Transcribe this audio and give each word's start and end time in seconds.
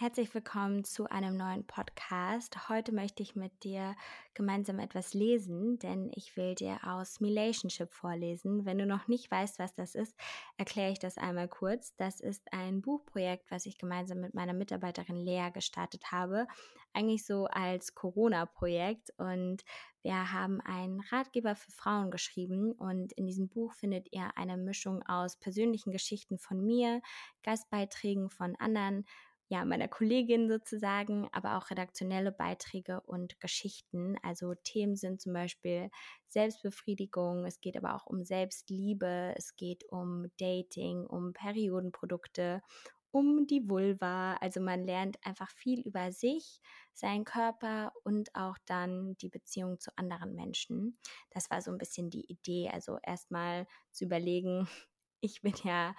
Herzlich 0.00 0.32
willkommen 0.32 0.84
zu 0.84 1.10
einem 1.10 1.36
neuen 1.36 1.66
Podcast. 1.66 2.68
Heute 2.68 2.92
möchte 2.92 3.20
ich 3.20 3.34
mit 3.34 3.64
dir 3.64 3.96
gemeinsam 4.32 4.78
etwas 4.78 5.12
lesen, 5.12 5.80
denn 5.80 6.12
ich 6.14 6.36
will 6.36 6.54
dir 6.54 6.78
aus 6.84 7.20
Relationship 7.20 7.92
vorlesen. 7.92 8.64
Wenn 8.64 8.78
du 8.78 8.86
noch 8.86 9.08
nicht 9.08 9.28
weißt, 9.28 9.58
was 9.58 9.74
das 9.74 9.96
ist, 9.96 10.16
erkläre 10.56 10.92
ich 10.92 11.00
das 11.00 11.18
einmal 11.18 11.48
kurz. 11.48 11.96
Das 11.96 12.20
ist 12.20 12.46
ein 12.52 12.80
Buchprojekt, 12.80 13.50
was 13.50 13.66
ich 13.66 13.76
gemeinsam 13.76 14.20
mit 14.20 14.34
meiner 14.34 14.52
Mitarbeiterin 14.52 15.16
Lea 15.16 15.50
gestartet 15.52 16.12
habe. 16.12 16.46
Eigentlich 16.92 17.26
so 17.26 17.46
als 17.46 17.96
Corona-Projekt 17.96 19.10
und 19.18 19.64
wir 20.02 20.32
haben 20.32 20.60
einen 20.60 21.00
Ratgeber 21.10 21.56
für 21.56 21.72
Frauen 21.72 22.12
geschrieben 22.12 22.70
und 22.70 23.12
in 23.14 23.26
diesem 23.26 23.48
Buch 23.48 23.72
findet 23.72 24.12
ihr 24.12 24.30
eine 24.36 24.58
Mischung 24.58 25.02
aus 25.08 25.34
persönlichen 25.40 25.90
Geschichten 25.90 26.38
von 26.38 26.64
mir, 26.64 27.02
Gastbeiträgen 27.42 28.30
von 28.30 28.54
anderen 28.60 29.04
ja, 29.48 29.64
meiner 29.64 29.88
Kollegin 29.88 30.48
sozusagen, 30.48 31.28
aber 31.32 31.56
auch 31.56 31.70
redaktionelle 31.70 32.32
Beiträge 32.32 33.00
und 33.00 33.40
Geschichten. 33.40 34.16
Also 34.22 34.54
Themen 34.54 34.94
sind 34.94 35.22
zum 35.22 35.32
Beispiel 35.32 35.90
Selbstbefriedigung, 36.28 37.46
es 37.46 37.60
geht 37.60 37.76
aber 37.76 37.94
auch 37.94 38.06
um 38.06 38.24
Selbstliebe, 38.24 39.34
es 39.36 39.56
geht 39.56 39.84
um 39.90 40.26
Dating, 40.38 41.06
um 41.06 41.32
Periodenprodukte, 41.32 42.62
um 43.10 43.46
die 43.46 43.68
Vulva. 43.68 44.34
Also 44.34 44.60
man 44.60 44.84
lernt 44.84 45.16
einfach 45.24 45.50
viel 45.50 45.80
über 45.80 46.12
sich, 46.12 46.60
seinen 46.92 47.24
Körper 47.24 47.92
und 48.04 48.34
auch 48.34 48.58
dann 48.66 49.16
die 49.16 49.30
Beziehung 49.30 49.80
zu 49.80 49.90
anderen 49.96 50.34
Menschen. 50.34 50.98
Das 51.30 51.50
war 51.50 51.62
so 51.62 51.70
ein 51.70 51.78
bisschen 51.78 52.10
die 52.10 52.26
Idee. 52.30 52.68
Also 52.70 52.98
erstmal 53.02 53.66
zu 53.92 54.04
überlegen, 54.04 54.68
ich 55.20 55.40
bin 55.40 55.54
ja 55.64 55.94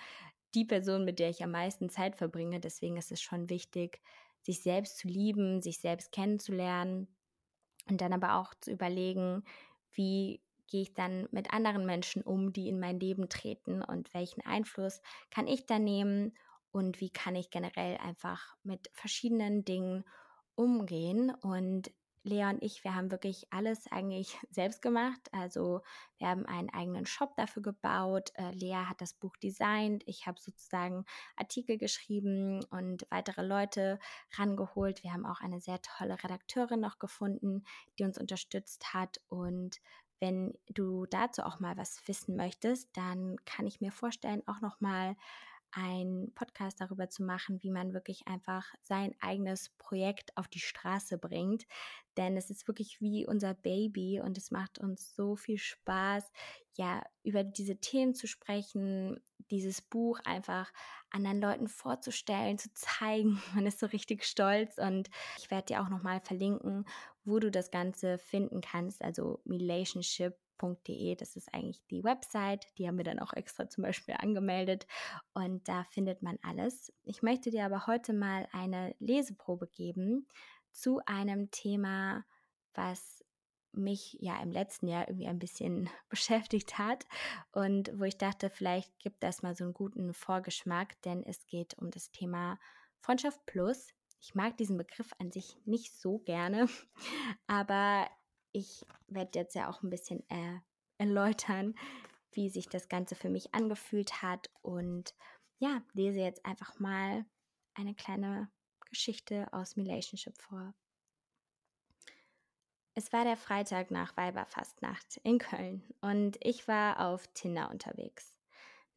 die 0.55 0.66
Person, 0.66 1.05
mit 1.05 1.20
der 1.20 1.30
ich 1.30 1.44
am 1.44 1.52
meisten 1.52 1.89
Zeit 1.89 2.16
verbringe. 2.16 2.59
Deswegen 2.59 2.98
ist 2.98 3.12
es 3.12 3.21
schon 3.21 3.49
wichtig, 3.49 4.02
sich 4.41 4.62
selbst 4.62 4.98
zu 4.98 5.07
lieben, 5.07 5.62
sich 5.62 5.80
selbst 5.80 6.12
kennenzulernen 6.12 7.07
und 7.90 8.01
dann 8.01 8.13
aber 8.13 8.35
auch 8.35 8.54
zu 8.62 8.71
überlegen, 8.71 9.43
wie 9.91 10.41
gehe 10.68 10.84
ich 10.84 10.93
dann 10.93 11.27
mit 11.32 11.51
anderen 11.51 11.85
Menschen 11.85 12.21
um, 12.21 12.54
die 12.54 12.70
in 12.70 12.79
mein 12.79 12.99
Leben 12.99 13.27
treten 13.29 13.82
und 13.82 14.13
welchen 14.13 14.46
Einfluss 14.46 15.01
kann 15.32 15.48
ich 15.48 15.65
da 15.65 15.79
nehmen 15.79 16.34
und 16.71 17.01
wie 17.01 17.10
kann 17.10 17.35
ich 17.35 17.49
generell 17.49 17.98
einfach 17.98 18.55
mit 18.63 18.90
verschiedenen 18.93 19.66
Dingen 19.66 20.05
umgehen. 20.55 21.32
Und 21.41 21.91
Lea 22.30 22.46
und 22.46 22.63
ich, 22.63 22.84
wir 22.84 22.96
haben 22.96 23.12
wirklich 23.12 23.52
alles 23.52 23.91
eigentlich 23.91 24.38
selbst 24.52 24.82
gemacht. 24.82 25.20
Also 25.32 25.82
wir 26.18 26.27
haben 26.27 26.46
einen 26.46 26.70
eigenen 26.70 27.05
Shop 27.05 27.35
dafür 27.35 27.62
gebaut. 27.63 28.32
Äh, 28.35 28.52
Lea 28.52 28.85
hat 28.88 29.02
das 29.02 29.13
Buch 29.13 29.35
designt. 29.38 30.04
Ich 30.05 30.27
habe 30.27 30.40
sozusagen 30.40 31.05
Artikel 31.35 31.77
geschrieben 31.77 32.63
und 32.70 33.07
weitere 33.10 33.41
Leute 33.41 34.00
rangeholt. 34.38 35.04
Wir 35.04 35.13
haben 35.13 35.26
auch 35.26 35.41
eine 35.41 35.60
sehr 35.60 35.82
tolle 35.82 36.24
Redakteurin 36.24 36.80
noch 36.80 37.00
gefunden, 37.00 37.63
die 37.98 38.04
uns 38.04 38.18
unterstützt 38.18 38.94
hat. 38.94 39.20
Und 39.30 39.82
wenn 40.20 40.54
du 40.68 41.05
dazu 41.05 41.44
auch 41.44 41.60
mal 41.60 41.77
was 41.77 42.07
wissen 42.07 42.35
möchtest, 42.35 42.96
dann 42.96 43.38
kann 43.46 43.66
ich 43.66 43.82
mir 43.82 43.91
vorstellen, 43.91 44.44
auch 44.48 44.62
noch 44.62 44.82
mal 44.82 45.16
ein 45.71 46.31
Podcast 46.35 46.81
darüber 46.81 47.09
zu 47.09 47.23
machen, 47.23 47.62
wie 47.62 47.71
man 47.71 47.93
wirklich 47.93 48.27
einfach 48.27 48.73
sein 48.81 49.15
eigenes 49.20 49.70
Projekt 49.77 50.35
auf 50.37 50.48
die 50.48 50.59
Straße 50.59 51.17
bringt. 51.17 51.65
Denn 52.17 52.37
es 52.37 52.49
ist 52.49 52.67
wirklich 52.67 52.99
wie 53.01 53.26
unser 53.26 53.53
Baby 53.53 54.21
und 54.21 54.37
es 54.37 54.51
macht 54.51 54.79
uns 54.79 55.15
so 55.15 55.35
viel 55.35 55.57
Spaß, 55.57 56.31
ja, 56.73 57.03
über 57.23 57.43
diese 57.43 57.77
Themen 57.77 58.13
zu 58.15 58.27
sprechen, 58.27 59.20
dieses 59.51 59.81
Buch 59.81 60.20
einfach 60.23 60.71
anderen 61.09 61.41
Leuten 61.41 61.67
vorzustellen, 61.67 62.57
zu 62.57 62.71
zeigen. 62.73 63.41
Man 63.55 63.65
ist 63.65 63.79
so 63.79 63.85
richtig 63.87 64.23
stolz 64.23 64.78
und 64.78 65.09
ich 65.38 65.51
werde 65.51 65.67
dir 65.67 65.81
auch 65.81 65.89
nochmal 65.89 66.22
verlinken, 66.22 66.85
wo 67.25 67.39
du 67.39 67.51
das 67.51 67.72
Ganze 67.72 68.17
finden 68.17 68.61
kannst, 68.61 69.03
also 69.03 69.41
Relationship 69.45 70.35
www.de. 70.59 71.15
Das 71.15 71.35
ist 71.35 71.53
eigentlich 71.53 71.85
die 71.87 72.03
Website. 72.03 72.67
Die 72.77 72.87
haben 72.87 72.97
wir 72.97 73.03
dann 73.03 73.19
auch 73.19 73.33
extra 73.33 73.69
zum 73.69 73.83
Beispiel 73.83 74.15
angemeldet. 74.17 74.87
Und 75.33 75.67
da 75.67 75.83
findet 75.85 76.21
man 76.21 76.37
alles. 76.41 76.91
Ich 77.03 77.21
möchte 77.21 77.51
dir 77.51 77.65
aber 77.65 77.87
heute 77.87 78.13
mal 78.13 78.47
eine 78.51 78.95
Leseprobe 78.99 79.67
geben 79.67 80.27
zu 80.71 80.99
einem 81.05 81.51
Thema, 81.51 82.25
was 82.73 83.23
mich 83.71 84.17
ja 84.19 84.41
im 84.41 84.51
letzten 84.51 84.87
Jahr 84.87 85.07
irgendwie 85.07 85.27
ein 85.27 85.39
bisschen 85.39 85.89
beschäftigt 86.09 86.77
hat 86.77 87.05
und 87.51 87.91
wo 87.99 88.03
ich 88.03 88.17
dachte, 88.17 88.49
vielleicht 88.49 88.97
gibt 88.99 89.23
das 89.23 89.43
mal 89.43 89.55
so 89.55 89.63
einen 89.63 89.73
guten 89.73 90.13
Vorgeschmack, 90.13 90.99
denn 91.03 91.23
es 91.23 91.45
geht 91.45 91.77
um 91.77 91.91
das 91.91 92.11
Thema 92.11 92.59
Freundschaft 92.99 93.45
Plus. 93.45 93.89
Ich 94.21 94.35
mag 94.35 94.57
diesen 94.57 94.77
Begriff 94.77 95.11
an 95.19 95.31
sich 95.31 95.55
nicht 95.65 95.95
so 95.95 96.19
gerne, 96.19 96.67
aber 97.47 98.09
ich 98.51 98.85
werde 99.07 99.39
jetzt 99.39 99.55
ja 99.55 99.69
auch 99.69 99.81
ein 99.83 99.89
bisschen 99.89 100.27
äh, 100.29 100.59
erläutern, 100.97 101.75
wie 102.31 102.49
sich 102.49 102.67
das 102.67 102.89
Ganze 102.89 103.15
für 103.15 103.29
mich 103.29 103.53
angefühlt 103.53 104.21
hat 104.21 104.49
und 104.61 105.15
ja, 105.59 105.81
lese 105.93 106.19
jetzt 106.19 106.45
einfach 106.45 106.79
mal 106.79 107.25
eine 107.73 107.95
kleine 107.95 108.49
Geschichte 108.89 109.51
aus 109.51 109.77
Relationship 109.77 110.38
vor. 110.41 110.73
Es 112.95 113.13
war 113.13 113.23
der 113.23 113.38
Freitag 113.38 113.91
nach 113.91 114.17
Weiberfastnacht 114.17 115.17
in 115.23 115.38
Köln 115.38 115.83
und 116.01 116.38
ich 116.41 116.67
war 116.67 116.99
auf 117.07 117.27
Tinder 117.33 117.69
unterwegs. 117.69 118.38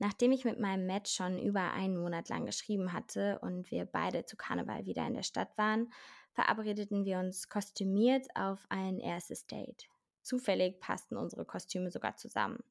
Nachdem 0.03 0.33
ich 0.33 0.45
mit 0.45 0.59
meinem 0.59 0.85
Match 0.85 1.15
schon 1.15 1.39
über 1.39 1.75
einen 1.75 1.97
Monat 1.97 2.29
lang 2.29 2.45
geschrieben 2.45 2.93
hatte 2.93 3.39
und 3.39 3.71
wir 3.71 3.85
beide 3.85 4.27
zu 4.27 4.37
Karneval 4.37 4.85
wieder 4.85 5.07
in 5.07 5.15
der 5.15 5.23
Stadt 5.23 5.57
waren, 5.57 5.93
verabredeten 6.33 7.05
wir 7.05 7.21
uns 7.21 7.49
kostümiert 7.49 8.27
auf 8.35 8.67
ein 8.69 8.99
erstes 8.99 9.47
Date. 9.47 9.89
Zufällig 10.23 10.81
passten 10.81 11.17
unsere 11.17 11.45
Kostüme 11.45 11.89
sogar 11.93 12.17
zusammen. 12.17 12.65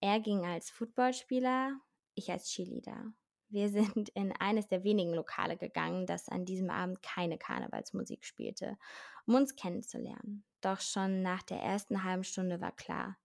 Er 0.00 0.20
ging 0.20 0.46
als 0.46 0.70
Footballspieler, 0.70 1.72
ich 2.14 2.30
als 2.30 2.48
Cheerleader. 2.48 3.12
Wir 3.48 3.68
sind 3.68 4.10
in 4.10 4.32
eines 4.38 4.68
der 4.68 4.84
wenigen 4.84 5.12
Lokale 5.12 5.56
gegangen, 5.56 6.06
das 6.06 6.28
an 6.28 6.44
diesem 6.44 6.70
Abend 6.70 7.02
keine 7.02 7.36
Karnevalsmusik 7.36 8.24
spielte, 8.24 8.78
um 9.26 9.34
uns 9.34 9.56
kennenzulernen. 9.56 10.44
Doch 10.60 10.80
schon 10.80 11.20
nach 11.20 11.42
der 11.42 11.58
ersten 11.60 12.04
halben 12.04 12.22
Stunde 12.22 12.60
war 12.60 12.70
klar, 12.70 13.16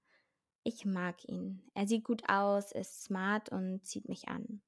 ich 0.65 0.83
mag 0.83 1.23
ihn. 1.29 1.61
Er 1.75 1.87
sieht 1.87 2.03
gut 2.03 2.27
aus, 2.27 2.71
ist 2.71 3.03
smart 3.03 3.49
und 3.49 3.85
zieht 3.85 4.09
mich 4.09 4.27
an. 4.27 4.61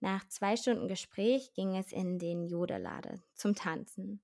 Nach 0.00 0.26
zwei 0.28 0.56
Stunden 0.56 0.88
Gespräch 0.88 1.52
ging 1.54 1.76
es 1.76 1.92
in 1.92 2.18
den 2.18 2.44
Jodelade 2.44 3.22
zum 3.34 3.54
Tanzen 3.54 4.20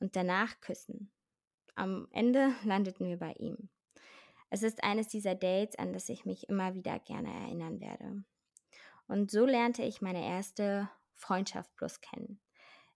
und 0.00 0.16
danach 0.16 0.60
küssen. 0.60 1.12
Am 1.76 2.08
Ende 2.10 2.52
landeten 2.64 3.06
wir 3.08 3.18
bei 3.18 3.32
ihm. 3.34 3.70
Es 4.50 4.62
ist 4.62 4.82
eines 4.82 5.08
dieser 5.08 5.34
Dates, 5.34 5.78
an 5.78 5.92
das 5.92 6.08
ich 6.08 6.24
mich 6.24 6.48
immer 6.48 6.74
wieder 6.74 6.98
gerne 6.98 7.32
erinnern 7.32 7.80
werde. 7.80 8.24
Und 9.06 9.30
so 9.30 9.46
lernte 9.46 9.82
ich 9.82 10.02
meine 10.02 10.26
erste 10.26 10.90
Freundschaft 11.14 11.74
plus 11.76 12.00
kennen. 12.00 12.40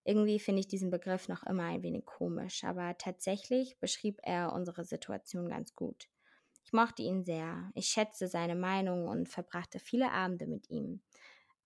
Irgendwie 0.04 0.40
finde 0.40 0.60
ich 0.60 0.68
diesen 0.68 0.90
Begriff 0.90 1.28
noch 1.28 1.44
immer 1.44 1.64
ein 1.64 1.84
wenig 1.84 2.06
komisch, 2.06 2.64
aber 2.64 2.98
tatsächlich 2.98 3.78
beschrieb 3.78 4.18
er 4.24 4.52
unsere 4.52 4.84
Situation 4.84 5.48
ganz 5.48 5.76
gut. 5.76 6.08
Ich 6.72 6.74
mochte 6.74 7.02
ihn 7.02 7.22
sehr, 7.22 7.70
ich 7.74 7.88
schätzte 7.88 8.28
seine 8.28 8.54
Meinung 8.54 9.06
und 9.06 9.28
verbrachte 9.28 9.78
viele 9.78 10.10
Abende 10.10 10.46
mit 10.46 10.70
ihm. 10.70 11.02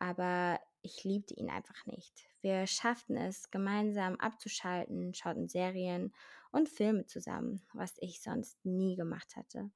Aber 0.00 0.58
ich 0.82 1.04
liebte 1.04 1.32
ihn 1.34 1.48
einfach 1.48 1.86
nicht. 1.86 2.28
Wir 2.40 2.66
schafften 2.66 3.16
es, 3.16 3.52
gemeinsam 3.52 4.16
abzuschalten, 4.16 5.14
schauten 5.14 5.46
Serien 5.46 6.12
und 6.50 6.68
Filme 6.68 7.06
zusammen, 7.06 7.64
was 7.72 7.94
ich 8.00 8.20
sonst 8.20 8.58
nie 8.64 8.96
gemacht 8.96 9.36
hatte. 9.36 9.70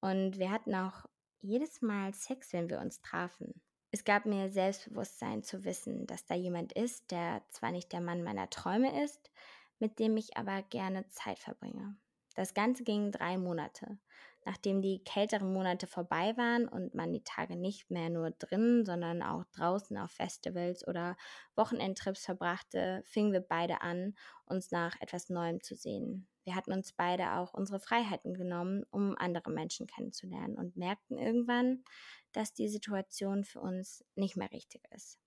Und 0.00 0.38
wir 0.38 0.50
hatten 0.50 0.74
auch 0.74 1.04
jedes 1.42 1.82
Mal 1.82 2.14
Sex, 2.14 2.54
wenn 2.54 2.70
wir 2.70 2.80
uns 2.80 3.02
trafen. 3.02 3.60
Es 3.90 4.04
gab 4.04 4.24
mir 4.24 4.48
Selbstbewusstsein 4.48 5.42
zu 5.42 5.62
wissen, 5.64 6.06
dass 6.06 6.24
da 6.24 6.34
jemand 6.34 6.72
ist, 6.72 7.10
der 7.10 7.42
zwar 7.50 7.70
nicht 7.70 7.92
der 7.92 8.00
Mann 8.00 8.22
meiner 8.22 8.48
Träume 8.48 9.04
ist, 9.04 9.30
mit 9.78 9.98
dem 9.98 10.16
ich 10.16 10.38
aber 10.38 10.62
gerne 10.62 11.06
Zeit 11.08 11.38
verbringe. 11.38 11.98
Das 12.34 12.54
Ganze 12.54 12.84
ging 12.84 13.12
drei 13.12 13.36
Monate. 13.36 13.98
Nachdem 14.44 14.80
die 14.80 15.04
kälteren 15.04 15.52
Monate 15.52 15.86
vorbei 15.86 16.34
waren 16.36 16.66
und 16.66 16.94
man 16.94 17.12
die 17.12 17.22
Tage 17.22 17.56
nicht 17.56 17.90
mehr 17.90 18.08
nur 18.08 18.30
drinnen, 18.30 18.86
sondern 18.86 19.22
auch 19.22 19.44
draußen 19.52 19.96
auf 19.98 20.10
Festivals 20.10 20.86
oder 20.86 21.16
Wochenendtrips 21.56 22.24
verbrachte, 22.24 23.02
fingen 23.04 23.32
wir 23.32 23.40
beide 23.40 23.82
an, 23.82 24.14
uns 24.46 24.70
nach 24.70 24.98
etwas 25.00 25.28
Neuem 25.28 25.62
zu 25.62 25.74
sehen. 25.74 26.26
Wir 26.44 26.54
hatten 26.54 26.72
uns 26.72 26.92
beide 26.92 27.34
auch 27.34 27.52
unsere 27.52 27.80
Freiheiten 27.80 28.32
genommen, 28.34 28.84
um 28.90 29.14
andere 29.18 29.50
Menschen 29.50 29.86
kennenzulernen 29.86 30.56
und 30.56 30.76
merkten 30.76 31.18
irgendwann, 31.18 31.84
dass 32.32 32.54
die 32.54 32.68
Situation 32.68 33.44
für 33.44 33.60
uns 33.60 34.04
nicht 34.14 34.36
mehr 34.36 34.50
richtig 34.52 34.82
ist. 34.90 35.18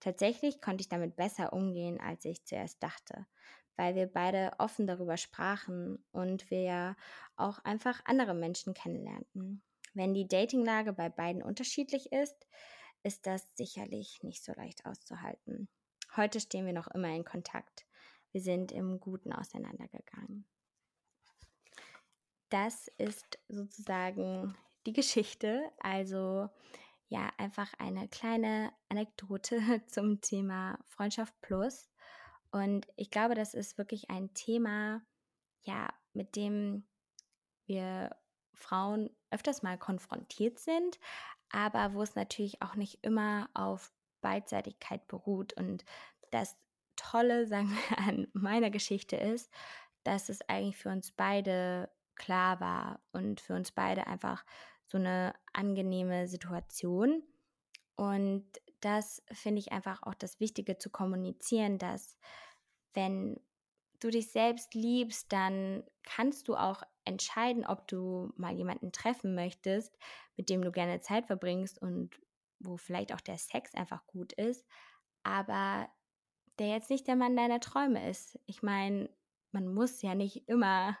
Tatsächlich 0.00 0.60
konnte 0.60 0.82
ich 0.82 0.88
damit 0.88 1.16
besser 1.16 1.52
umgehen, 1.52 2.00
als 2.00 2.24
ich 2.24 2.44
zuerst 2.44 2.82
dachte, 2.82 3.26
weil 3.80 3.94
wir 3.94 4.08
beide 4.08 4.52
offen 4.58 4.86
darüber 4.86 5.16
sprachen 5.16 6.04
und 6.12 6.50
wir 6.50 6.60
ja 6.60 6.96
auch 7.36 7.60
einfach 7.60 8.04
andere 8.04 8.34
Menschen 8.34 8.74
kennenlernten. 8.74 9.62
Wenn 9.94 10.12
die 10.12 10.28
Datinglage 10.28 10.92
bei 10.92 11.08
beiden 11.08 11.42
unterschiedlich 11.42 12.12
ist, 12.12 12.46
ist 13.04 13.26
das 13.26 13.56
sicherlich 13.56 14.22
nicht 14.22 14.44
so 14.44 14.52
leicht 14.52 14.84
auszuhalten. 14.84 15.70
Heute 16.14 16.40
stehen 16.40 16.66
wir 16.66 16.74
noch 16.74 16.88
immer 16.88 17.08
in 17.08 17.24
Kontakt. 17.24 17.86
Wir 18.32 18.42
sind 18.42 18.70
im 18.70 19.00
Guten 19.00 19.32
auseinandergegangen. 19.32 20.44
Das 22.50 22.88
ist 22.98 23.38
sozusagen 23.48 24.58
die 24.84 24.92
Geschichte. 24.92 25.62
Also 25.78 26.50
ja, 27.08 27.32
einfach 27.38 27.72
eine 27.78 28.08
kleine 28.08 28.74
Anekdote 28.90 29.58
zum 29.86 30.20
Thema 30.20 30.78
Freundschaft 30.86 31.32
Plus. 31.40 31.90
Und 32.50 32.86
ich 32.96 33.10
glaube, 33.10 33.34
das 33.34 33.54
ist 33.54 33.78
wirklich 33.78 34.10
ein 34.10 34.34
Thema, 34.34 35.02
ja, 35.62 35.88
mit 36.12 36.36
dem 36.36 36.84
wir 37.66 38.16
Frauen 38.54 39.10
öfters 39.30 39.62
mal 39.62 39.78
konfrontiert 39.78 40.58
sind, 40.58 40.98
aber 41.50 41.94
wo 41.94 42.02
es 42.02 42.14
natürlich 42.14 42.62
auch 42.62 42.74
nicht 42.74 42.98
immer 43.02 43.48
auf 43.54 43.92
Beidseitigkeit 44.20 45.06
beruht. 45.06 45.52
Und 45.54 45.84
das 46.30 46.56
Tolle, 46.96 47.46
sagen 47.46 47.70
wir, 47.70 47.98
an 47.98 48.28
meiner 48.32 48.70
Geschichte 48.70 49.16
ist, 49.16 49.50
dass 50.04 50.28
es 50.28 50.40
eigentlich 50.48 50.76
für 50.76 50.90
uns 50.90 51.12
beide 51.12 51.90
klar 52.16 52.60
war 52.60 53.00
und 53.12 53.40
für 53.40 53.54
uns 53.54 53.72
beide 53.72 54.06
einfach 54.06 54.44
so 54.86 54.98
eine 54.98 55.34
angenehme 55.52 56.26
Situation. 56.26 57.22
Und 57.96 58.44
das 58.80 59.22
finde 59.32 59.60
ich 59.60 59.72
einfach 59.72 60.02
auch 60.02 60.14
das 60.14 60.40
Wichtige 60.40 60.78
zu 60.78 60.90
kommunizieren, 60.90 61.78
dass 61.78 62.18
wenn 62.94 63.40
du 64.00 64.10
dich 64.10 64.30
selbst 64.32 64.74
liebst, 64.74 65.32
dann 65.32 65.84
kannst 66.02 66.48
du 66.48 66.56
auch 66.56 66.82
entscheiden, 67.04 67.66
ob 67.66 67.86
du 67.88 68.32
mal 68.36 68.54
jemanden 68.54 68.92
treffen 68.92 69.34
möchtest, 69.34 69.96
mit 70.36 70.48
dem 70.48 70.62
du 70.62 70.72
gerne 70.72 71.00
Zeit 71.00 71.26
verbringst 71.26 71.80
und 71.80 72.18
wo 72.58 72.76
vielleicht 72.76 73.12
auch 73.14 73.20
der 73.20 73.38
Sex 73.38 73.74
einfach 73.74 74.06
gut 74.06 74.32
ist, 74.32 74.66
aber 75.22 75.88
der 76.58 76.68
jetzt 76.68 76.90
nicht 76.90 77.06
der 77.06 77.16
Mann 77.16 77.36
deiner 77.36 77.60
Träume 77.60 78.08
ist. 78.08 78.38
Ich 78.46 78.62
meine, 78.62 79.08
man 79.52 79.72
muss 79.72 80.02
ja 80.02 80.14
nicht 80.14 80.48
immer 80.48 80.96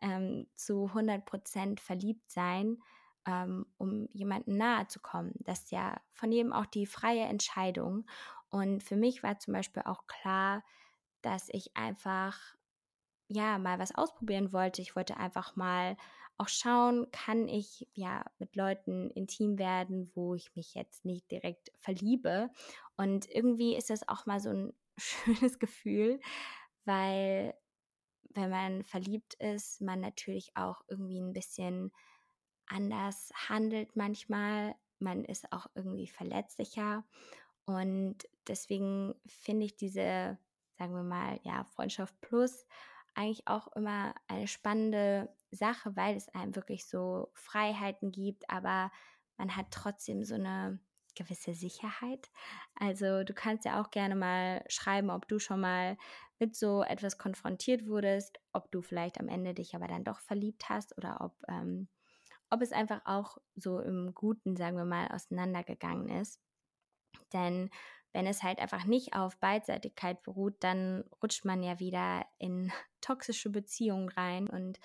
ähm, 0.00 0.46
zu 0.54 0.86
100 0.86 1.24
Prozent 1.24 1.80
verliebt 1.80 2.30
sein, 2.30 2.78
ähm, 3.26 3.66
um 3.78 4.08
jemanden 4.12 4.56
nahe 4.56 4.86
zu 4.88 5.00
kommen. 5.00 5.32
Das 5.40 5.60
ist 5.60 5.72
ja 5.72 6.00
von 6.12 6.32
jedem 6.32 6.52
auch 6.52 6.66
die 6.66 6.86
freie 6.86 7.24
Entscheidung. 7.24 8.06
Und 8.48 8.82
für 8.82 8.96
mich 8.96 9.22
war 9.22 9.38
zum 9.38 9.54
Beispiel 9.54 9.82
auch 9.84 10.06
klar, 10.06 10.64
dass 11.22 11.48
ich 11.50 11.76
einfach 11.76 12.38
ja 13.28 13.58
mal 13.58 13.78
was 13.78 13.94
ausprobieren 13.94 14.52
wollte. 14.52 14.82
Ich 14.82 14.96
wollte 14.96 15.16
einfach 15.16 15.56
mal 15.56 15.96
auch 16.38 16.48
schauen, 16.48 17.10
kann 17.12 17.48
ich 17.48 17.88
ja 17.94 18.24
mit 18.38 18.56
Leuten 18.56 19.10
intim 19.10 19.58
werden, 19.58 20.10
wo 20.14 20.34
ich 20.34 20.54
mich 20.56 20.74
jetzt 20.74 21.04
nicht 21.04 21.30
direkt 21.30 21.70
verliebe. 21.78 22.50
Und 22.96 23.28
irgendwie 23.30 23.76
ist 23.76 23.90
das 23.90 24.08
auch 24.08 24.26
mal 24.26 24.40
so 24.40 24.50
ein 24.50 24.72
schönes 24.98 25.58
Gefühl, 25.58 26.20
weil 26.84 27.54
wenn 28.34 28.50
man 28.50 28.82
verliebt 28.82 29.34
ist, 29.34 29.80
man 29.80 30.00
natürlich 30.00 30.56
auch 30.56 30.80
irgendwie 30.88 31.20
ein 31.20 31.32
bisschen 31.32 31.92
anders 32.72 33.32
handelt 33.48 33.96
manchmal. 33.96 34.74
Man 34.98 35.24
ist 35.24 35.52
auch 35.52 35.66
irgendwie 35.74 36.08
verletzlicher. 36.08 37.04
Und 37.64 38.16
deswegen 38.48 39.14
finde 39.26 39.66
ich 39.66 39.76
diese, 39.76 40.38
sagen 40.78 40.94
wir 40.94 41.02
mal, 41.02 41.38
ja, 41.42 41.64
Freundschaft 41.64 42.20
Plus 42.20 42.66
eigentlich 43.14 43.46
auch 43.46 43.68
immer 43.76 44.14
eine 44.26 44.48
spannende 44.48 45.28
Sache, 45.50 45.94
weil 45.96 46.16
es 46.16 46.28
einem 46.30 46.56
wirklich 46.56 46.86
so 46.86 47.30
Freiheiten 47.34 48.10
gibt, 48.10 48.48
aber 48.48 48.90
man 49.36 49.54
hat 49.56 49.66
trotzdem 49.70 50.24
so 50.24 50.34
eine 50.34 50.78
gewisse 51.14 51.54
Sicherheit. 51.54 52.30
Also 52.74 53.22
du 53.22 53.34
kannst 53.34 53.66
ja 53.66 53.82
auch 53.82 53.90
gerne 53.90 54.16
mal 54.16 54.64
schreiben, 54.68 55.10
ob 55.10 55.28
du 55.28 55.38
schon 55.38 55.60
mal 55.60 55.98
mit 56.38 56.56
so 56.56 56.82
etwas 56.82 57.18
konfrontiert 57.18 57.86
wurdest, 57.86 58.40
ob 58.52 58.70
du 58.72 58.80
vielleicht 58.80 59.20
am 59.20 59.28
Ende 59.28 59.52
dich 59.52 59.74
aber 59.74 59.88
dann 59.88 60.04
doch 60.04 60.20
verliebt 60.20 60.68
hast 60.70 60.96
oder 60.96 61.20
ob, 61.20 61.34
ähm, 61.48 61.88
ob 62.52 62.60
es 62.60 62.72
einfach 62.72 63.00
auch 63.06 63.38
so 63.56 63.80
im 63.80 64.14
Guten, 64.14 64.56
sagen 64.56 64.76
wir 64.76 64.84
mal, 64.84 65.08
auseinandergegangen 65.08 66.20
ist. 66.20 66.38
Denn 67.32 67.70
wenn 68.12 68.26
es 68.26 68.42
halt 68.42 68.58
einfach 68.58 68.84
nicht 68.84 69.14
auf 69.14 69.38
Beidseitigkeit 69.38 70.22
beruht, 70.22 70.56
dann 70.60 71.02
rutscht 71.22 71.46
man 71.46 71.62
ja 71.62 71.80
wieder 71.80 72.26
in 72.38 72.70
toxische 73.00 73.48
Beziehungen 73.48 74.10
rein 74.10 74.48
und 74.48 74.78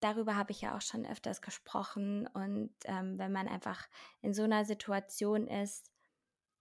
darüber 0.00 0.36
habe 0.36 0.52
ich 0.52 0.62
ja 0.62 0.74
auch 0.74 0.80
schon 0.80 1.06
öfters 1.06 1.42
gesprochen. 1.42 2.26
Und 2.28 2.72
ähm, 2.86 3.18
wenn 3.18 3.30
man 3.30 3.46
einfach 3.46 3.88
in 4.22 4.32
so 4.32 4.44
einer 4.44 4.64
Situation 4.64 5.46
ist, 5.46 5.92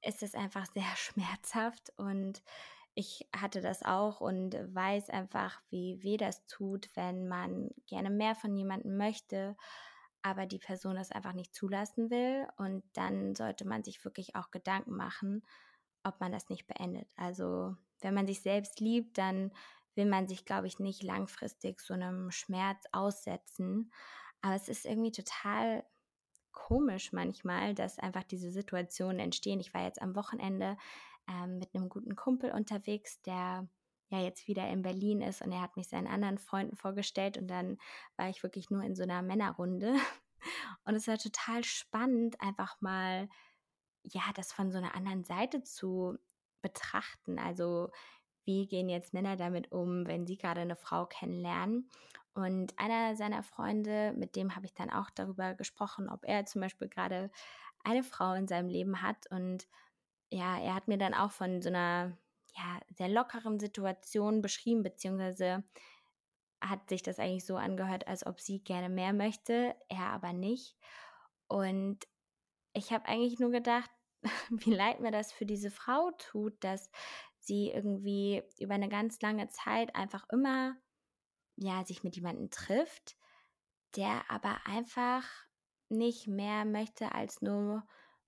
ist 0.01 0.21
es 0.21 0.36
einfach 0.36 0.65
sehr 0.65 0.83
schmerzhaft. 0.98 1.94
Und 1.95 2.44
ich 2.94 3.25
hatte 3.33 3.62
das 3.62 3.83
auch 3.83 4.19
und 4.19 4.53
weiß 4.53 5.09
einfach, 5.09 5.62
wie 5.69 6.03
weh 6.03 6.18
das 6.18 6.45
tut, 6.45 6.89
wenn 6.95 7.30
man 7.30 7.69
gerne 7.88 8.09
mehr 8.09 8.36
von 8.36 8.56
jemandem 8.57 8.98
möchte, 8.98 9.56
aber 10.24 10.46
die 10.46 10.60
Person 10.60 10.96
das 10.96 11.12
einfach 11.12 11.34
nicht 11.34 11.54
zulassen 11.54 12.10
will. 12.10 12.48
Und 12.58 12.84
dann 12.94 13.36
sollte 13.36 13.68
man 13.68 13.84
sich 13.84 14.04
wirklich 14.04 14.36
auch 14.36 14.52
Gedanken 14.52 14.96
machen, 14.96 15.44
ob 16.04 16.20
man 16.20 16.32
das 16.32 16.50
nicht 16.50 16.68
beendet. 16.68 17.08
Also 17.16 17.76
wenn 18.00 18.14
man 18.14 18.28
sich 18.28 18.42
selbst 18.42 18.80
liebt, 18.80 19.18
dann 19.18 19.52
will 19.96 20.06
man 20.06 20.28
sich, 20.28 20.46
glaube 20.46 20.68
ich, 20.68 20.80
nicht 20.80 21.04
langfristig 21.04 21.82
so 21.82 21.94
einem 21.94 22.32
Schmerz 22.32 22.86
aussetzen. 22.92 23.92
Aber 24.42 24.56
es 24.56 24.70
ist 24.70 24.86
irgendwie 24.86 25.12
total 25.12 25.86
komisch 26.52 27.12
manchmal, 27.14 27.76
dass 27.76 28.00
einfach 28.00 28.24
diese 28.24 28.52
Situationen 28.52 29.20
entstehen. 29.20 29.60
Ich 29.60 29.74
war 29.74 29.84
jetzt 29.84 30.02
am 30.02 30.16
Wochenende 30.16 30.78
ähm, 31.30 31.60
mit 31.60 31.74
einem 31.74 31.90
guten 31.90 32.16
Kumpel 32.16 32.52
unterwegs, 32.52 33.22
der 33.22 33.68
ja 34.12 34.19
jetzt 34.19 34.48
wieder 34.48 34.68
in 34.69 34.81
Berlin 34.81 35.22
ist 35.22 35.42
und 35.42 35.52
er 35.52 35.62
hat 35.62 35.78
mich 35.78 35.88
seinen 35.90 36.08
anderen 36.08 36.38
Freunden 36.38 36.75
vorgestellt 36.75 37.38
und 37.38 37.48
dann 37.48 37.78
war 38.18 38.30
ich 38.30 38.44
wirklich 38.44 38.69
nur 38.69 38.84
in 38.84 38.96
so 38.96 39.04
einer 39.04 39.22
Männerrunde. 39.22 39.96
Und 40.86 40.96
es 40.96 41.08
war 41.08 41.19
total 41.19 41.63
spannend, 41.63 42.42
einfach 42.42 42.81
mal 42.81 43.30
ja, 44.04 44.24
das 44.36 44.52
von 44.52 44.72
so 44.72 44.80
einer 44.80 44.96
anderen 44.96 45.24
Seite 45.24 45.62
zu 45.63 46.18
betrachten. 46.62 47.40
Also 47.40 47.90
wie 48.46 48.68
gehen 48.68 48.90
jetzt 48.90 49.13
Männer 49.13 49.36
damit 49.36 49.72
um, 49.72 50.08
wenn 50.08 50.25
sie 50.25 50.38
gerade 50.38 50.62
eine 50.62 50.75
Frau 50.75 51.06
kennenlernen? 51.06 51.90
Und 52.34 52.78
einer 52.80 53.16
seiner 53.16 53.44
Freunde, 53.44 54.13
mit 54.13 54.36
dem 54.36 54.56
habe 54.56 54.66
ich 54.66 54.74
dann 54.74 54.90
auch 54.90 55.10
darüber 55.10 55.54
gesprochen, 55.54 56.10
ob 56.10 56.24
er 56.24 56.46
zum 56.46 56.62
Beispiel 56.62 56.88
gerade 56.88 57.30
eine 57.84 58.04
Frau 58.04 58.34
in 58.34 58.48
seinem 58.48 58.69
Leben 58.69 59.02
hat. 59.02 59.30
Und 59.30 59.68
ja, 60.30 60.58
er 60.60 60.74
hat 60.74 60.88
mir 60.88 60.98
dann 60.98 61.13
auch 61.13 61.31
von 61.31 61.62
so 61.62 61.69
einer 61.69 62.18
ja, 62.56 62.80
sehr 62.89 63.09
lockeren 63.09 63.59
Situation 63.59 64.41
beschrieben, 64.41 64.84
beziehungsweise 64.84 65.63
hat 66.62 66.89
sich 66.89 67.01
das 67.01 67.20
eigentlich 67.20 67.46
so 67.46 67.55
angehört, 67.55 68.08
als 68.08 68.25
ob 68.25 68.39
sie 68.39 68.63
gerne 68.63 68.89
mehr 68.89 69.13
möchte, 69.13 69.75
er 69.89 70.08
aber 70.08 70.34
nicht. 70.34 70.77
Und 71.48 72.08
ich 72.74 72.91
habe 72.91 73.05
eigentlich 73.08 73.39
nur 73.39 73.51
gedacht, 73.51 73.89
wie 74.50 74.74
leid 74.74 75.00
mir 75.00 75.12
das 75.12 75.31
für 75.31 75.46
diese 75.46 75.72
Frau 75.72 76.12
tut, 76.17 76.63
dass 76.63 76.91
sie 77.39 77.72
irgendwie 77.72 78.43
über 78.60 78.75
eine 78.75 78.89
ganz 78.89 79.20
lange 79.22 79.48
Zeit 79.50 79.96
einfach 79.96 80.25
immer 80.29 80.75
ja 81.55 81.84
sich 81.86 82.03
mit 82.03 82.15
jemandem 82.15 82.50
trifft, 82.51 83.17
der 83.96 84.29
aber 84.29 84.65
einfach 84.65 85.25
nicht 85.89 86.27
mehr 86.27 86.65
möchte 86.65 87.13
als 87.13 87.41
nur 87.41 87.84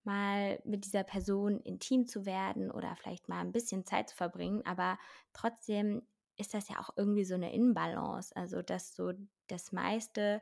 mal 0.06 0.60
mit 0.64 0.86
dieser 0.86 1.04
Person 1.04 1.60
intim 1.62 2.08
zu 2.08 2.26
werden 2.26 2.72
oder 2.72 2.96
vielleicht 2.96 3.30
mal 3.30 3.40
ein 3.40 3.52
bisschen 3.52 3.86
Zeit 3.86 4.10
zu 4.10 4.16
verbringen, 4.16 4.66
aber 4.66 4.98
trotzdem 5.34 6.02
ist 6.38 6.54
das 6.54 6.70
ja 6.70 6.80
auch 6.80 6.90
irgendwie 6.96 7.26
so 7.26 7.36
eine 7.36 7.54
Inbalance, 7.54 8.36
also 8.36 8.62
dass 8.62 8.96
so 8.96 9.14
das 9.48 9.72
meiste 9.72 10.42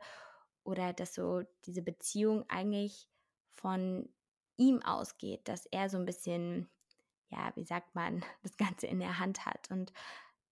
oder 0.64 0.92
dass 0.92 1.14
so 1.14 1.42
diese 1.66 1.82
Beziehung 1.82 2.44
eigentlich 2.48 3.08
von 3.52 4.08
ihm 4.56 4.82
ausgeht, 4.82 5.48
dass 5.48 5.66
er 5.66 5.88
so 5.88 5.98
ein 5.98 6.06
bisschen, 6.06 6.68
ja, 7.28 7.52
wie 7.54 7.64
sagt 7.64 7.94
man, 7.94 8.24
das 8.42 8.56
Ganze 8.56 8.86
in 8.86 9.00
der 9.00 9.18
Hand 9.18 9.44
hat. 9.44 9.70
Und 9.70 9.92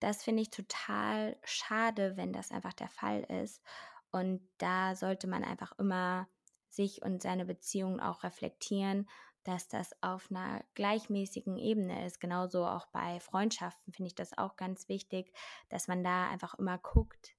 das 0.00 0.22
finde 0.22 0.42
ich 0.42 0.50
total 0.50 1.36
schade, 1.44 2.16
wenn 2.16 2.32
das 2.32 2.50
einfach 2.50 2.72
der 2.72 2.88
Fall 2.88 3.22
ist. 3.42 3.62
Und 4.10 4.40
da 4.58 4.96
sollte 4.96 5.26
man 5.26 5.44
einfach 5.44 5.78
immer 5.78 6.26
sich 6.70 7.02
und 7.02 7.22
seine 7.22 7.44
Beziehungen 7.44 8.00
auch 8.00 8.22
reflektieren, 8.22 9.08
dass 9.44 9.68
das 9.68 9.90
auf 10.02 10.30
einer 10.30 10.62
gleichmäßigen 10.74 11.56
Ebene 11.56 12.06
ist. 12.06 12.20
Genauso 12.20 12.66
auch 12.66 12.86
bei 12.86 13.20
Freundschaften 13.20 13.92
finde 13.92 14.08
ich 14.08 14.14
das 14.14 14.36
auch 14.36 14.56
ganz 14.56 14.88
wichtig, 14.88 15.32
dass 15.68 15.88
man 15.88 16.04
da 16.04 16.28
einfach 16.28 16.54
immer 16.54 16.78
guckt, 16.78 17.34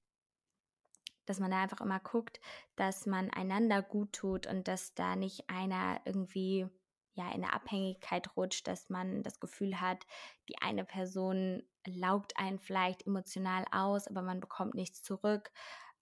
dass 1.26 1.38
man 1.38 1.50
da 1.50 1.62
einfach 1.62 1.80
immer 1.80 2.00
guckt, 2.00 2.40
dass 2.76 3.06
man 3.06 3.30
einander 3.30 3.82
gut 3.82 4.12
tut 4.12 4.46
und 4.46 4.66
dass 4.66 4.94
da 4.94 5.14
nicht 5.16 5.48
einer 5.48 6.00
irgendwie 6.04 6.66
ja 7.14 7.28
in 7.28 7.44
eine 7.44 7.52
Abhängigkeit 7.52 8.36
rutscht, 8.36 8.66
dass 8.66 8.88
man 8.88 9.22
das 9.22 9.38
Gefühl 9.38 9.80
hat, 9.80 10.06
die 10.48 10.58
eine 10.60 10.84
Person 10.84 11.62
laugt 11.86 12.36
einen 12.36 12.58
vielleicht 12.58 13.06
emotional 13.06 13.64
aus, 13.70 14.08
aber 14.08 14.22
man 14.22 14.40
bekommt 14.40 14.74
nichts 14.74 15.02
zurück. 15.02 15.52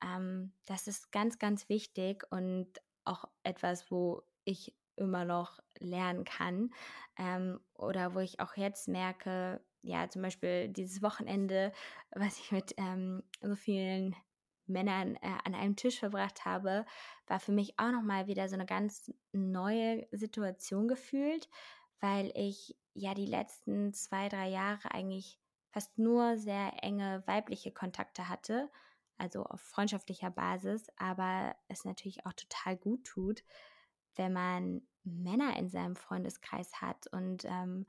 Ähm, 0.03 0.55
das 0.67 0.87
ist 0.87 1.13
ganz, 1.13 1.39
ganz 1.39 1.69
wichtig 1.69 2.25
und 2.31 2.81
auch 3.05 3.25
etwas, 3.43 3.91
wo 3.91 4.23
ich 4.45 4.75
immer 4.97 5.25
noch 5.25 5.59
lernen 5.79 6.25
kann 6.25 6.71
ähm, 7.17 7.61
oder 7.75 8.15
wo 8.15 8.21
ich 8.21 8.41
auch 8.41 8.57
jetzt 8.57 8.89
merke, 8.89 9.61
ja, 9.83 10.09
zum 10.09 10.23
Beispiel 10.23 10.69
dieses 10.69 11.03
Wochenende, 11.03 11.73
was 12.11 12.39
ich 12.39 12.53
mit 12.53 12.75
ähm, 12.77 13.23
so 13.41 13.55
vielen 13.55 14.15
Männern 14.67 15.17
äh, 15.17 15.39
an 15.45 15.55
einem 15.55 15.77
Tisch 15.77 15.99
verbracht 15.99 16.45
habe, 16.45 16.85
war 17.27 17.41
für 17.41 17.53
mich 17.53 17.79
auch 17.79 17.91
nochmal 17.91 18.27
wieder 18.27 18.49
so 18.49 18.55
eine 18.55 18.67
ganz 18.67 19.11
neue 19.33 20.07
Situation 20.13 20.87
gefühlt, 20.87 21.49
weil 22.01 22.31
ich 22.35 22.77
ja 22.95 23.15
die 23.15 23.27
letzten 23.27 23.93
zwei, 23.95 24.29
drei 24.29 24.49
Jahre 24.49 24.93
eigentlich 24.93 25.39
fast 25.71 25.99
nur 25.99 26.37
sehr 26.37 26.83
enge 26.83 27.23
weibliche 27.27 27.73
Kontakte 27.73 28.29
hatte, 28.29 28.71
also 29.21 29.45
auf 29.45 29.61
freundschaftlicher 29.61 30.31
Basis, 30.31 30.87
aber 30.97 31.55
es 31.69 31.85
natürlich 31.85 32.27
auch 32.27 32.33
total 32.33 32.77
gut 32.77 33.05
tut, 33.05 33.45
wenn 34.17 34.33
man 34.33 34.83
Männer 35.05 35.57
in 35.57 35.69
seinem 35.69 35.97
Freundeskreis 35.97 36.81
hat 36.81 37.07
und 37.09 37.45
ähm, 37.45 37.87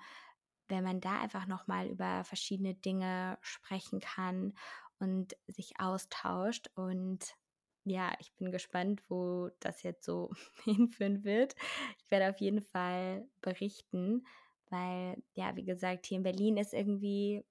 wenn 0.67 0.83
man 0.83 1.01
da 1.01 1.19
einfach 1.19 1.47
nochmal 1.47 1.87
über 1.87 2.23
verschiedene 2.23 2.73
Dinge 2.73 3.37
sprechen 3.41 3.99
kann 3.99 4.53
und 4.99 5.35
sich 5.47 5.79
austauscht. 5.79 6.69
Und 6.75 7.35
ja, 7.83 8.13
ich 8.19 8.33
bin 8.35 8.51
gespannt, 8.51 9.03
wo 9.09 9.49
das 9.59 9.83
jetzt 9.83 10.05
so 10.05 10.31
hinführen 10.63 11.23
wird. 11.23 11.55
Ich 12.03 12.09
werde 12.09 12.29
auf 12.29 12.39
jeden 12.39 12.61
Fall 12.61 13.27
berichten, 13.41 14.25
weil, 14.69 15.21
ja, 15.33 15.55
wie 15.55 15.65
gesagt, 15.65 16.05
hier 16.05 16.17
in 16.17 16.23
Berlin 16.23 16.57
ist 16.57 16.73
irgendwie 16.73 17.43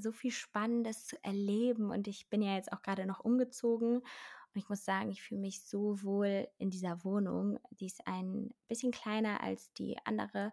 so 0.00 0.12
viel 0.12 0.30
Spannendes 0.30 1.06
zu 1.06 1.22
erleben 1.24 1.90
und 1.90 2.08
ich 2.08 2.28
bin 2.28 2.42
ja 2.42 2.54
jetzt 2.54 2.72
auch 2.72 2.82
gerade 2.82 3.06
noch 3.06 3.20
umgezogen 3.20 3.96
und 4.56 4.62
ich 4.62 4.68
muss 4.68 4.84
sagen, 4.84 5.10
ich 5.10 5.22
fühle 5.22 5.42
mich 5.42 5.62
so 5.62 6.02
wohl 6.02 6.48
in 6.56 6.70
dieser 6.70 7.04
Wohnung. 7.04 7.58
Die 7.70 7.86
ist 7.86 8.06
ein 8.06 8.54
bisschen 8.68 8.90
kleiner 8.90 9.42
als 9.42 9.70
die 9.74 9.98
andere, 10.04 10.50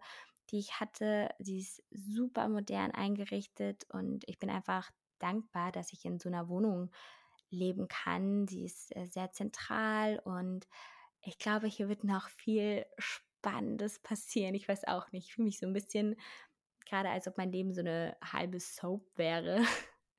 die 0.50 0.58
ich 0.58 0.78
hatte. 0.78 1.30
Sie 1.38 1.58
ist 1.58 1.82
super 1.90 2.48
modern 2.48 2.90
eingerichtet 2.90 3.86
und 3.88 4.24
ich 4.28 4.38
bin 4.38 4.50
einfach 4.50 4.90
dankbar, 5.20 5.72
dass 5.72 5.92
ich 5.94 6.04
in 6.04 6.18
so 6.18 6.28
einer 6.28 6.48
Wohnung 6.48 6.90
leben 7.48 7.88
kann. 7.88 8.46
Sie 8.46 8.64
ist 8.64 8.94
äh, 8.94 9.06
sehr 9.06 9.32
zentral 9.32 10.18
und 10.18 10.68
ich 11.22 11.38
glaube, 11.38 11.66
hier 11.66 11.88
wird 11.88 12.04
noch 12.04 12.28
viel 12.28 12.84
Spannendes 12.98 14.00
passieren. 14.00 14.54
Ich 14.54 14.68
weiß 14.68 14.84
auch 14.84 15.12
nicht. 15.12 15.28
Ich 15.28 15.34
fühle 15.34 15.46
mich 15.46 15.58
so 15.58 15.66
ein 15.66 15.72
bisschen 15.72 16.16
gerade, 16.86 17.10
als 17.10 17.26
ob 17.28 17.36
mein 17.36 17.52
Leben 17.52 17.72
so 17.74 17.80
eine 17.80 18.16
halbe 18.22 18.60
Soap 18.60 19.06
wäre. 19.16 19.62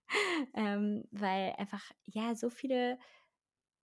ähm, 0.54 1.04
weil 1.12 1.54
einfach, 1.58 1.84
ja, 2.04 2.36
so 2.36 2.50
viele 2.50 2.98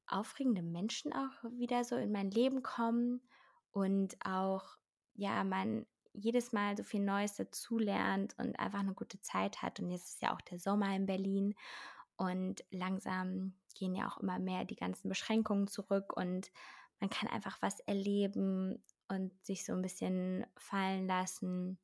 aufregende 0.07 0.62
Menschen 0.62 1.12
auch 1.12 1.45
wieder 1.59 1.85
so 1.85 1.97
in 1.97 2.12
mein 2.12 2.31
Leben 2.31 2.62
kommen 2.62 3.23
und 3.71 4.17
auch, 4.25 4.77
ja, 5.15 5.45
man 5.45 5.87
jedes 6.12 6.53
Mal 6.53 6.77
so 6.77 6.83
viel 6.83 7.01
Neues 7.01 7.37
dazulernt 7.37 8.37
und 8.39 8.59
einfach 8.59 8.81
eine 8.81 8.95
gute 8.95 9.21
Zeit 9.21 9.62
hat. 9.62 9.81
Und 9.81 9.91
jetzt 9.91 10.09
ist 10.09 10.23
ja 10.23 10.35
auch 10.35 10.41
der 10.43 10.59
Sommer 10.59 10.95
in 10.95 11.07
Berlin 11.07 11.55
und 12.17 12.65
langsam 12.71 13.55
gehen 13.75 13.95
ja 13.95 14.09
auch 14.09 14.19
immer 14.19 14.39
mehr 14.39 14.65
die 14.65 14.77
ganzen 14.77 15.09
Beschränkungen 15.09 15.67
zurück 15.67 16.15
und 16.15 16.51
man 17.01 17.11
kann 17.11 17.29
einfach 17.29 17.61
was 17.62 17.81
erleben 17.81 18.83
und 19.09 19.33
sich 19.45 19.65
so 19.65 19.73
ein 19.73 19.83
bisschen 19.83 20.47
fallen 20.57 21.07
lassen. 21.07 21.79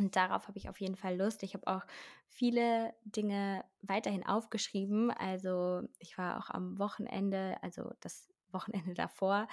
Und 0.00 0.16
darauf 0.16 0.48
habe 0.48 0.56
ich 0.56 0.70
auf 0.70 0.80
jeden 0.80 0.96
Fall 0.96 1.18
Lust. 1.18 1.42
Ich 1.42 1.52
habe 1.52 1.66
auch 1.66 1.82
viele 2.26 2.94
Dinge 3.04 3.62
weiterhin 3.82 4.26
aufgeschrieben. 4.26 5.10
Also 5.10 5.82
ich 5.98 6.16
war 6.16 6.38
auch 6.38 6.48
am 6.48 6.78
Wochenende, 6.78 7.58
also 7.62 7.92
das 8.00 8.32
Wochenende 8.50 8.94
davor, 8.94 9.46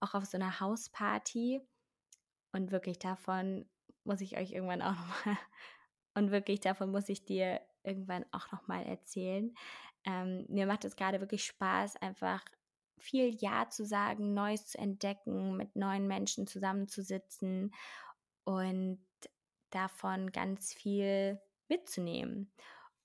auch 0.00 0.12
auf 0.12 0.26
so 0.26 0.36
einer 0.36 0.60
Hausparty. 0.60 1.62
Und 2.52 2.70
wirklich 2.70 2.98
davon 2.98 3.64
muss 4.04 4.20
ich 4.20 4.36
euch 4.36 4.52
irgendwann 4.52 4.82
auch 4.82 4.92
nochmal, 4.92 5.38
und 6.14 6.30
wirklich 6.30 6.60
davon 6.60 6.90
muss 6.90 7.08
ich 7.08 7.24
dir 7.24 7.62
irgendwann 7.82 8.26
auch 8.30 8.52
nochmal 8.52 8.84
erzählen. 8.84 9.54
Ähm, 10.04 10.44
mir 10.50 10.66
macht 10.66 10.84
es 10.84 10.96
gerade 10.96 11.20
wirklich 11.20 11.46
Spaß, 11.46 11.96
einfach 11.96 12.44
viel 12.98 13.34
Ja 13.34 13.70
zu 13.70 13.86
sagen, 13.86 14.34
Neues 14.34 14.66
zu 14.66 14.78
entdecken, 14.78 15.56
mit 15.56 15.76
neuen 15.76 16.06
Menschen 16.06 16.46
zusammenzusitzen 16.46 17.74
und 18.44 18.98
davon 19.74 20.30
ganz 20.32 20.72
viel 20.72 21.40
mitzunehmen. 21.68 22.52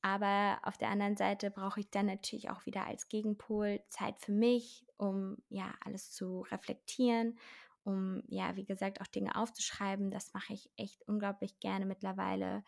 Aber 0.02 0.60
auf 0.64 0.78
der 0.78 0.90
anderen 0.90 1.18
Seite 1.18 1.52
brauche 1.52 1.82
ich 1.82 1.90
dann 1.90 2.06
natürlich 2.06 2.50
auch 2.50 2.66
wieder 2.66 2.86
als 2.86 3.10
Gegenpol 3.10 3.82
Zeit 3.90 4.20
für 4.20 4.32
mich, 4.32 4.86
um 4.98 5.38
ja 5.50 5.74
alles 5.84 6.12
zu 6.12 6.42
reflektieren, 6.52 7.38
um 7.84 8.24
ja, 8.28 8.56
wie 8.56 8.66
gesagt, 8.66 9.02
auch 9.02 9.08
Dinge 9.08 9.36
aufzuschreiben. 9.36 10.10
Das 10.10 10.34
mache 10.34 10.54
ich 10.54 10.70
echt 10.78 11.06
unglaublich 11.08 11.60
gerne 11.60 11.86
mittlerweile. 11.86 12.64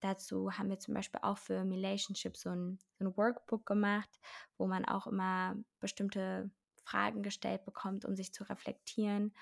Dazu 0.00 0.52
haben 0.52 0.68
wir 0.68 0.78
zum 0.78 0.92
Beispiel 0.92 1.20
auch 1.22 1.38
für 1.38 1.62
Relationship 1.62 2.36
so 2.36 2.50
ein, 2.50 2.78
so 2.98 3.06
ein 3.06 3.16
Workbook 3.16 3.64
gemacht, 3.64 4.20
wo 4.58 4.66
man 4.66 4.84
auch 4.84 5.06
immer 5.06 5.56
bestimmte 5.80 6.50
Fragen 6.84 7.22
gestellt 7.22 7.64
bekommt, 7.64 8.04
um 8.04 8.14
sich 8.14 8.34
zu 8.34 8.44
reflektieren 8.44 9.32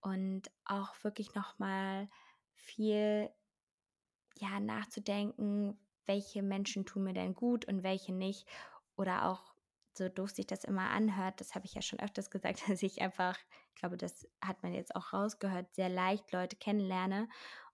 und 0.00 0.50
auch 0.64 0.94
wirklich 1.04 1.34
nochmal 1.34 2.08
viel 2.54 3.28
ja, 4.38 4.60
nachzudenken, 4.60 5.78
welche 6.06 6.42
Menschen 6.42 6.86
tun 6.86 7.04
mir 7.04 7.14
denn 7.14 7.34
gut 7.34 7.66
und 7.66 7.82
welche 7.82 8.12
nicht. 8.12 8.46
Oder 8.96 9.26
auch, 9.26 9.54
so 9.96 10.08
doof 10.10 10.30
sich 10.30 10.46
das 10.46 10.64
immer 10.64 10.90
anhört, 10.90 11.40
das 11.40 11.54
habe 11.54 11.64
ich 11.64 11.74
ja 11.74 11.80
schon 11.80 12.00
öfters 12.00 12.30
gesagt, 12.30 12.62
dass 12.68 12.82
ich 12.82 13.00
einfach, 13.00 13.38
ich 13.70 13.80
glaube, 13.80 13.96
das 13.96 14.28
hat 14.42 14.62
man 14.62 14.72
jetzt 14.72 14.94
auch 14.94 15.12
rausgehört, 15.12 15.74
sehr 15.74 15.88
leicht 15.88 16.32
Leute 16.32 16.56
kennenlerne. 16.56 17.28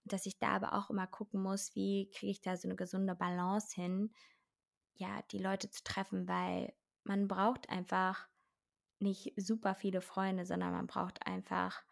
Und 0.05 0.13
dass 0.13 0.27
ich 0.27 0.39
da 0.39 0.49
aber 0.49 0.75
auch 0.75 0.91
immer 0.91 1.07
gucken 1.07 1.43
muss, 1.43 1.75
wie 1.75 2.11
kriege 2.11 2.33
ich 2.33 2.41
da 2.41 2.57
so 2.57 2.69
eine 2.69 2.77
gesunde 2.77 3.15
Balance 3.15 3.75
hin, 3.75 4.13
ja, 4.95 5.23
die 5.31 5.39
Leute 5.39 5.71
zu 5.71 5.83
treffen, 5.85 6.29
weil 6.29 6.73
man 7.05 7.29
braucht 7.29 7.69
einfach 7.71 8.29
nicht 8.99 9.33
super 9.37 9.75
viele 9.75 10.01
Freunde, 10.01 10.47
sondern 10.47 10.73
man 10.73 10.87
braucht 10.87 11.27
einfach 11.27 11.83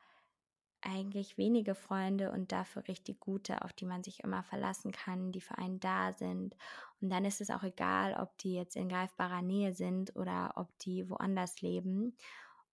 eigentlich 0.83 1.37
wenige 1.39 1.75
Freunde 1.75 2.33
und 2.33 2.53
dafür 2.53 2.87
richtig 2.89 3.21
gute, 3.21 3.63
auf 3.63 3.73
die 3.73 3.87
man 3.87 4.03
sich 4.03 4.21
immer 4.21 4.43
verlassen 4.43 4.93
kann, 4.93 5.33
die 5.33 5.41
für 5.41 5.59
einen 5.59 5.81
da 5.81 6.13
sind. 6.13 6.57
Und 7.01 7.11
dann 7.11 7.25
ist 7.25 7.41
es 7.41 7.51
auch 7.51 7.63
egal, 7.63 8.15
ob 8.15 8.37
die 8.39 8.55
jetzt 8.55 8.77
in 8.77 8.89
greifbarer 8.89 9.43
Nähe 9.43 9.75
sind 9.75 10.17
oder 10.17 10.53
ob 10.57 10.77
die 10.79 11.09
woanders 11.09 11.61
leben. 11.61 12.17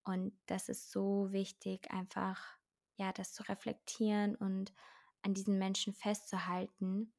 Und 0.04 0.34
das 0.46 0.70
ist 0.70 0.92
so 0.92 1.32
wichtig, 1.32 1.92
einfach 1.92 2.58
ja, 2.98 3.14
das 3.14 3.34
zu 3.34 3.44
reflektieren 3.44 4.36
und 4.36 4.74
an 5.22 5.34
diesen 5.34 5.58
Menschen 5.58 5.94
festzuhalten, 5.94 7.14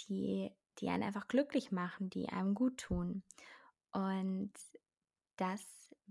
die, 0.00 0.50
die 0.78 0.88
einen 0.88 1.02
einfach 1.02 1.28
glücklich 1.28 1.72
machen, 1.72 2.10
die 2.10 2.28
einem 2.28 2.54
gut 2.54 2.78
tun. 2.78 3.22
Und 3.92 4.52
das 5.36 5.64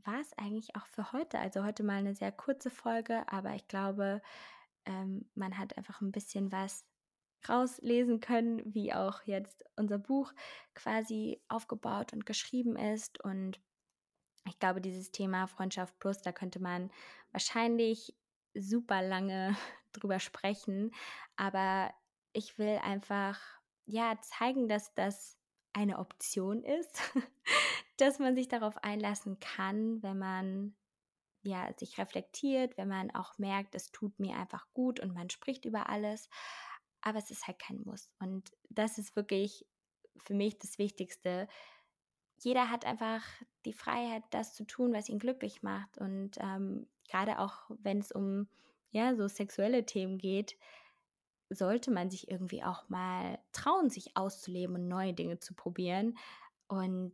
war 0.04 0.20
es 0.20 0.34
eigentlich 0.38 0.76
auch 0.76 0.86
für 0.86 1.12
heute. 1.12 1.40
Also 1.40 1.64
heute 1.64 1.84
mal 1.84 1.98
eine 1.98 2.16
sehr 2.16 2.32
kurze 2.32 2.70
Folge, 2.70 3.24
aber 3.32 3.54
ich 3.56 3.68
glaube, 3.68 4.22
ähm, 4.86 5.30
man 5.36 5.58
hat 5.58 5.78
einfach 5.78 6.02
ein 6.02 6.12
bisschen 6.12 6.52
was 6.52 6.86
rauslesen 7.48 8.20
können, 8.20 8.62
wie 8.74 8.94
auch 8.94 9.22
jetzt 9.26 9.64
unser 9.76 9.98
Buch 9.98 10.34
quasi 10.74 11.42
aufgebaut 11.48 12.14
und 12.14 12.26
geschrieben 12.26 12.76
ist. 12.76 13.24
Und 13.24 13.60
ich 14.48 14.60
glaube, 14.60 14.82
dieses 14.82 15.12
Thema 15.12 15.48
Freundschaft 15.48 15.98
Plus, 16.00 16.22
da 16.22 16.32
könnte 16.32 16.60
man 16.60 16.92
wahrscheinlich 17.32 18.16
super 18.54 19.02
lange 19.02 19.56
drüber 19.94 20.20
sprechen. 20.20 20.92
Aber 21.36 21.94
ich 22.34 22.58
will 22.58 22.80
einfach, 22.84 23.40
ja, 23.86 24.20
zeigen, 24.22 24.68
dass 24.68 24.94
das 24.94 25.38
eine 25.74 26.00
Option 26.00 26.64
ist, 26.64 27.02
dass 27.98 28.20
man 28.20 28.36
sich 28.36 28.48
darauf 28.48 28.78
einlassen 28.84 29.40
kann, 29.40 30.02
wenn 30.04 30.18
man 30.18 30.76
ja 31.44 31.72
sich 31.78 31.98
reflektiert, 31.98 32.78
wenn 32.78 32.88
man 32.88 33.12
auch 33.12 33.38
merkt, 33.38 33.76
es 33.76 33.92
tut 33.92 34.20
mir 34.20 34.36
einfach 34.38 34.68
gut 34.74 35.00
und 35.00 35.14
man 35.14 35.30
spricht 35.30 35.66
über 35.66 35.90
alles, 35.90 36.30
aber 37.02 37.20
es 37.20 37.32
ist 37.32 37.48
halt 37.48 37.60
kein 37.60 37.82
Muss 37.84 38.10
und 38.20 38.52
das 38.70 38.98
ist 38.98 39.16
wirklich 39.16 39.66
für 40.18 40.34
mich 40.34 40.58
das 40.58 40.78
Wichtigste. 40.78 41.48
Jeder 42.40 42.70
hat 42.70 42.86
einfach 42.86 43.24
die 43.66 43.74
Freiheit, 43.74 44.24
das 44.32 44.54
zu 44.54 44.66
tun, 44.66 44.94
was 44.94 45.10
ihn 45.10 45.20
glücklich 45.20 45.64
macht 45.64 45.98
und 45.98 46.38
ähm, 46.40 46.88
gerade 47.10 47.40
auch 47.40 47.70
wenn 47.82 48.00
es 48.00 48.12
um 48.12 48.48
ja 48.92 49.16
so 49.16 49.28
sexuelle 49.28 49.86
Themen 49.86 50.18
geht, 50.18 50.58
sollte 51.50 51.92
man 51.92 52.10
sich 52.10 52.30
irgendwie 52.30 52.64
auch 52.64 52.90
mal 52.90 53.40
trauen, 53.54 53.90
sich 53.90 54.18
auszuleben 54.18 54.76
und 54.76 54.88
neue 54.88 55.14
Dinge 55.14 55.40
zu 55.40 55.54
probieren. 55.54 56.18
Und 56.68 57.14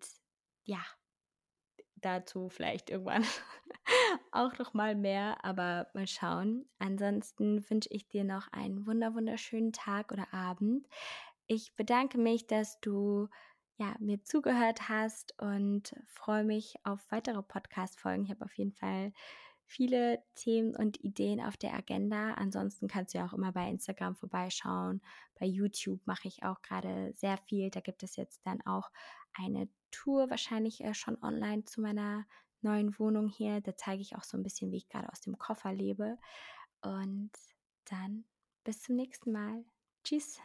ja, 0.64 0.84
dazu 1.96 2.50
vielleicht 2.50 2.90
irgendwann 2.90 3.24
auch 4.32 4.58
noch 4.60 4.74
mal 4.74 4.96
mehr, 4.96 5.44
aber 5.44 5.88
mal 5.94 6.08
schauen. 6.08 6.66
Ansonsten 6.80 7.70
wünsche 7.70 7.90
ich 7.92 8.08
dir 8.08 8.24
noch 8.24 8.48
einen 8.52 8.86
wunder 8.86 9.16
wunderschönen 9.16 9.72
Tag 9.74 10.12
oder 10.12 10.34
Abend. 10.34 10.88
Ich 11.48 11.76
bedanke 11.76 12.18
mich, 12.18 12.48
dass 12.48 12.80
du 12.82 13.28
ja, 13.78 13.96
mir 14.00 14.24
zugehört 14.24 14.88
hast 14.88 15.34
und 15.42 15.96
freue 16.06 16.44
mich 16.44 16.76
auf 16.84 17.00
weitere 17.10 17.42
Podcast-Folgen. 17.42 18.24
Ich 18.24 18.30
habe 18.30 18.46
auf 18.46 18.54
jeden 18.54 18.74
Fall 18.74 19.12
viele 19.66 20.24
Themen 20.36 20.76
und 20.76 21.04
Ideen 21.04 21.42
auf 21.42 21.58
der 21.58 21.74
Agenda. 21.74 22.34
Ansonsten 22.36 22.88
kannst 22.88 23.14
du 23.14 23.18
ja 23.18 23.26
auch 23.26 23.34
immer 23.34 23.52
bei 23.52 23.68
Instagram 23.70 24.16
vorbeischauen. 24.16 25.02
Bei 25.40 25.46
YouTube 25.46 26.06
mache 26.06 26.28
ich 26.28 26.44
auch 26.44 26.62
gerade 26.62 27.14
sehr 27.16 27.38
viel. 27.38 27.72
Da 27.72 27.80
gibt 27.80 28.04
es 28.04 28.16
jetzt 28.16 28.46
dann 28.46 28.62
auch 28.62 28.92
eine 29.34 29.68
Tour, 29.94 30.30
wahrscheinlich 30.30 30.84
äh, 30.84 30.94
schon 30.94 31.22
online 31.24 31.64
zu 31.64 31.82
meiner 31.82 32.26
neuen 32.62 32.98
Wohnung 33.00 33.28
hier. 33.28 33.62
Da 33.62 33.76
zeige 33.76 34.02
ich 34.02 34.16
auch 34.16 34.24
so 34.24 34.38
ein 34.38 34.44
bisschen, 34.44 34.72
wie 34.72 34.78
ich 34.78 34.90
gerade 34.90 35.10
aus 35.12 35.22
dem 35.22 35.38
Koffer 35.38 35.72
lebe. 35.72 36.18
Und 36.82 37.32
dann 37.86 38.26
bis 38.64 38.82
zum 38.82 38.96
nächsten 38.96 39.32
Mal. 39.32 39.64
Tschüss. 40.04 40.40